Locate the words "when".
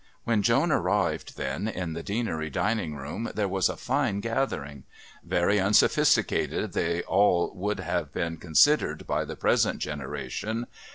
0.23-0.41